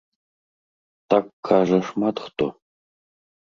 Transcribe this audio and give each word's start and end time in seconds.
Так 1.13 1.25
кажа 1.51 1.79
шмат 1.91 2.15
хто. 2.25 2.45